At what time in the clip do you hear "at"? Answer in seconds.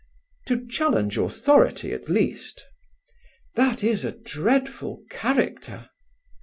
1.93-2.09